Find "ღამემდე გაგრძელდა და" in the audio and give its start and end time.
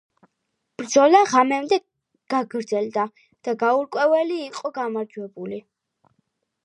1.33-3.55